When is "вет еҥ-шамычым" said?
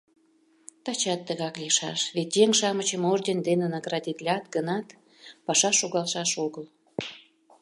2.15-3.03